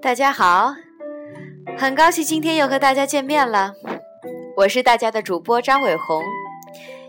[0.00, 0.74] 大家好，
[1.78, 3.72] 很高兴今天又和大家见面了。
[4.56, 6.22] 我是大家的主播张伟红，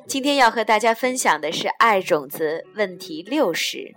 [0.08, 3.96] 今天要和大家分享的是爱种子问题六十。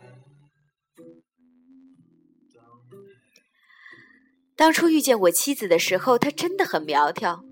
[4.57, 7.45] 当初遇见我妻子的时候，她真的很苗条，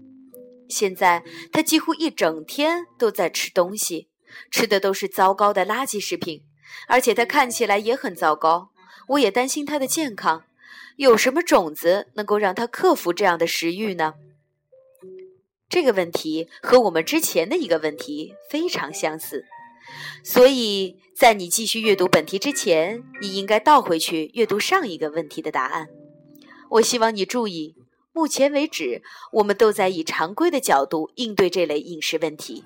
[0.70, 4.08] 现在她几乎一整天都在吃东西，
[4.50, 6.42] 吃的都是糟糕的垃圾食品，
[6.88, 8.70] 而且她看起来也很糟糕，
[9.08, 10.44] 我也担心她的健康。
[10.96, 14.14] 有什么种子能够让他克服这样的食欲呢？
[15.68, 19.44] 这个问题和我们之前的一个问题非常相似，
[20.22, 25.88] 所以在你继续阅读本题之前，你应该倒回去阅读上一个问题的答案。
[26.70, 27.74] 我希望你注意，
[28.12, 29.02] 目前为止，
[29.32, 32.62] 我们都在以常规的角度应对这类饮食问题，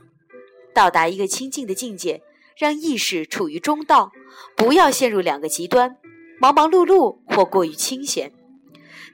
[0.75, 2.23] 到达一个清净的境界，
[2.59, 4.11] 让意识处于中道，
[4.57, 5.97] 不要陷入两个极端。
[6.41, 8.33] 忙忙碌碌或过于清闲。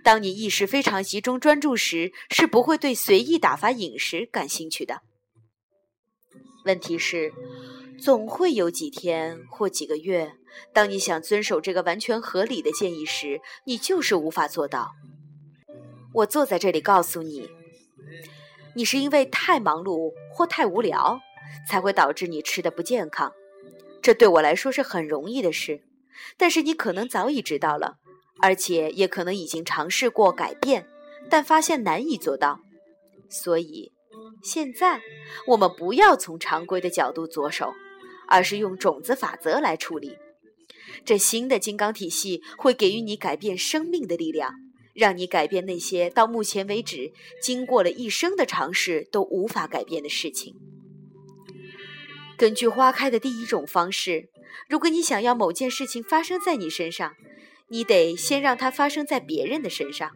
[0.02, 5.00] 当你意识非常集中专注时，是不会对随意打发饮食感兴趣的。
[6.64, 7.32] 问题是，
[7.98, 10.32] 总会有几天或几个月，
[10.72, 14.92] 当你想遵守这个完全合理的建议时，你就是无法做到。
[16.12, 17.48] 我坐在这里告诉你，
[18.74, 21.20] 你是因为太忙碌或太无聊，
[21.68, 23.32] 才会导致你吃的不健康。
[24.02, 25.82] 这对我来说是很容易的事。
[26.36, 27.96] 但是你可能早已知道了，
[28.40, 30.86] 而且也可能已经尝试过改变，
[31.28, 32.60] 但发现难以做到。
[33.28, 33.92] 所以，
[34.42, 35.00] 现在
[35.48, 37.72] 我们不要从常规的角度着手，
[38.28, 40.16] 而是用种子法则来处理。
[41.04, 44.52] 这新的金刚体系会给予你改变生命的力量，
[44.94, 50.54] 让你改变那些到目前为止经过了一生的尝试都无法改变的事情。
[52.36, 54.28] 根据花开的第一种方式。
[54.68, 57.14] 如果你想要某件事情发生在你身上，
[57.68, 60.10] 你得先让它发生在别人的身上。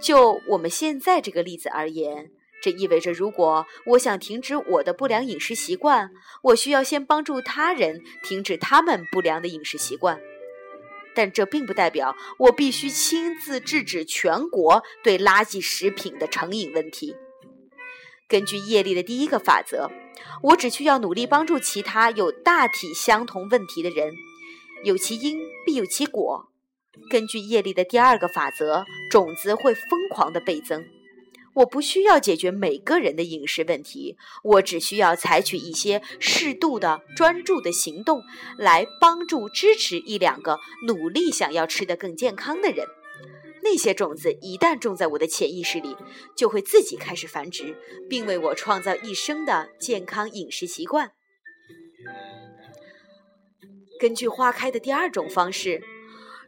[0.00, 2.30] 就我们现在这个例子而言，
[2.62, 6.10] 这意味着，如果我想停止我的不良饮食习惯，
[6.42, 10.20] 我需要先帮助他人停止他们不良的饮食习惯。
[11.14, 17.16] 但这并不代表我必须亲自制止全国对垃圾食品的成瘾问题。
[18.28, 19.90] 根据业力的第一个法则。
[20.42, 24.12] 我只需要努力帮助其他有大体相同问题的人，
[24.84, 26.48] 有其因必有其果。
[27.10, 30.84] 根据业力的第二个法则，种子会疯狂的倍增。
[31.54, 38.22] 我不需要解决每个人的饮食问题，我只需要采取一些适度的专注的行动，
[38.56, 42.86] 来帮助支持一两个努力想要吃得更健康的人。
[43.62, 45.96] 那些种子一旦种在我的潜意识里，
[46.36, 47.76] 就会自己开始繁殖，
[48.08, 51.12] 并为我创造一生的健康饮食习惯。
[54.00, 55.82] 根据花开的第二种方式，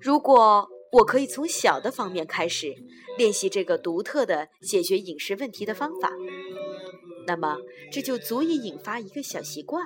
[0.01, 2.75] 如果我可以从小的方面开始
[3.19, 6.13] 练习这个独特的解决饮食问题的方法，
[7.27, 7.59] 那么
[7.91, 9.85] 这就足以引发一个小习惯，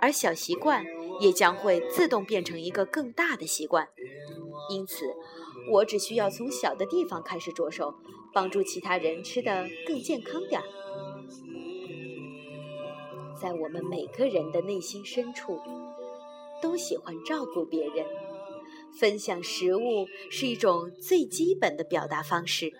[0.00, 0.84] 而小习惯
[1.20, 3.88] 也将会自动变成一个更大的习惯。
[4.70, 5.06] 因此，
[5.70, 7.94] 我只需要从小的地方开始着手，
[8.32, 10.64] 帮助其他人吃得更健康点儿。
[13.40, 15.60] 在我们每个人的内心深处，
[16.60, 18.06] 都喜欢照顾别人，
[18.98, 22.72] 分享食物是一种最基本的表达方式。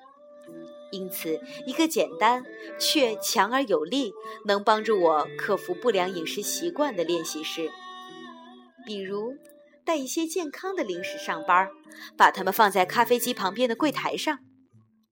[0.91, 2.45] 因此，一个简单
[2.81, 4.15] 却强而有力、
[4.47, 7.71] 能帮助我克服不良饮食习惯的练习是，
[8.87, 9.37] 比如。
[9.89, 11.67] 带一些健康的零食上班，
[12.15, 14.39] 把它们放在咖啡机旁边的柜台上。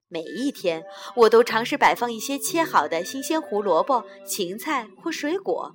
[0.07, 0.83] 每一天，
[1.15, 5.73] 我都尝试摆放一些切好的新鲜胡萝卜、芹菜或水果。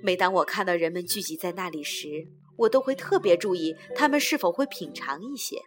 [0.00, 2.08] 每当我看到人们聚集在那里时，
[2.56, 5.60] 我都会特别注意他们是否会品尝一些。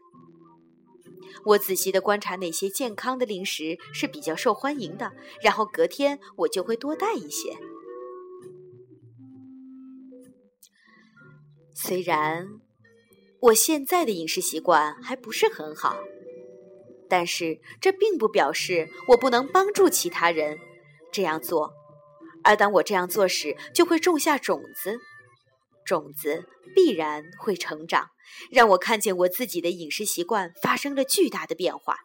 [1.46, 5.12] 我仔细地观察哪些健康的零食是比较受欢迎的，
[5.44, 7.56] 然后隔天我就会多带一些。
[11.82, 12.46] 虽然
[13.40, 15.98] 我现在的饮食习惯还不是很好，
[17.08, 20.60] 但是这并不表示我不能帮助其他人
[21.10, 21.74] 这样做。
[22.44, 25.00] 而当我这样做时，就会种下种子，
[25.86, 28.10] 种子必然会成长，
[28.52, 31.96] 让我看见我自己的饮食习惯发生了巨大的变化。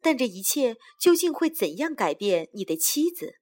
[0.00, 3.40] 但这一切究竟会怎样改变你的妻子？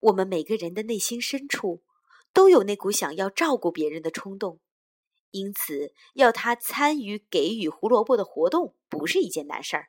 [0.00, 1.82] 我们每个人的内心深处。
[2.36, 4.60] 都有那股想要照顾别人的冲动，
[5.30, 9.86] 因此要他参与给予胡萝卜的活动不是一件难事儿。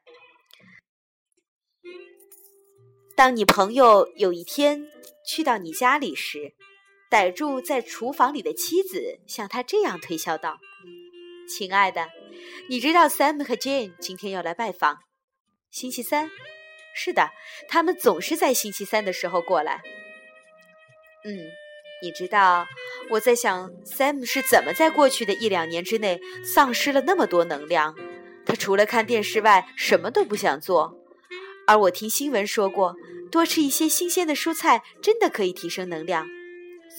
[3.18, 4.88] 当你朋友有一天
[5.26, 6.56] 去到你家里时，
[7.10, 10.58] 逮住在厨房里的妻子，向他这样推销道
[11.54, 12.08] ：“亲爱的，
[12.70, 15.00] 你知道 Sam 和 Jane 今天要来拜访？
[15.70, 16.32] 星期三？
[16.96, 17.30] 是的，
[17.68, 19.82] 他们总是在星期三的时候过来。
[21.26, 21.52] 嗯，
[22.02, 22.68] 你知道
[23.10, 27.96] 我在想，Sam 是怎么在过去的一两年之内丧失了那么多能量？
[28.46, 30.98] 他除了看电视外，什么都不想做。
[31.66, 32.96] 而我听新闻说过，
[33.32, 36.28] 多吃一些新鲜的蔬菜真的可以提升能量。”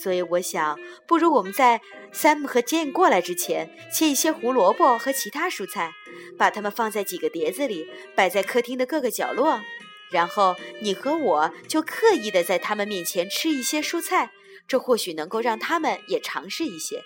[0.03, 1.81] 所以我想，不如我们在
[2.13, 5.93] Sam 和 Jane 过来之前，切一些胡萝卜和其他蔬菜，
[6.37, 9.61] 把它们放在几个碟子里，摆在客厅的各个角落。
[10.13, 14.31] 然后你和我就刻意的在他们面前吃一些蔬菜，
[14.69, 17.03] 这或许能够让他们也尝试一些。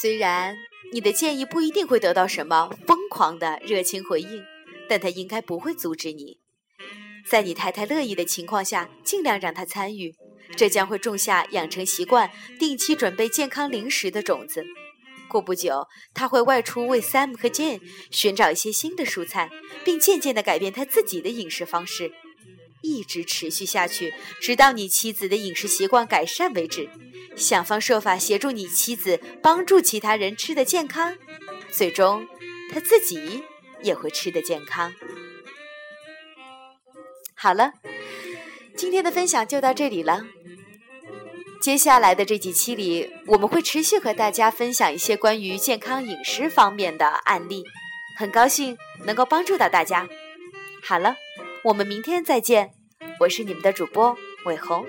[0.00, 0.56] 虽然
[0.92, 4.42] 你的建议不一定会得到什么疯狂的热情回应，
[4.88, 6.40] 但他应该不会阻止你。
[7.28, 10.12] 在你太太乐意的情况下，尽量让她参与，
[10.56, 14.64] 这将会种下养成习惯、定期准备健康零食的种子。
[15.28, 17.80] 过不久，他会外出为 Sam 和 Jane
[18.10, 19.50] 寻找一些新的蔬菜，
[19.84, 22.12] 并渐渐地改变他自己的饮食方式，
[22.82, 26.90] 一直持续下去，直到你妻子的饮食习惯改善为止。
[27.34, 31.16] 想方设法协助你妻子帮助其他人吃得健康，
[31.70, 32.26] 最终
[32.70, 33.42] 他自己
[33.82, 34.92] 也会吃得健康。
[37.34, 37.72] 好了，
[38.76, 40.26] 今天的分享就到这里了。
[41.60, 47.64] 接下来的这几期里，我们会持续和大家分享一些关于健康饮食方面的案例。
[48.18, 50.06] 很高兴能够帮助到大家。
[50.82, 51.16] 好了，
[51.64, 52.72] 我们明天再见。
[53.20, 54.16] 我是你们的主播
[54.46, 54.84] 伟红，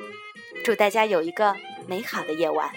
[0.63, 1.55] 祝大家有一个
[1.87, 2.71] 美好的夜晚。